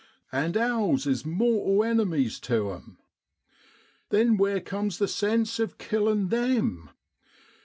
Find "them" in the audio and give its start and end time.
6.29-6.89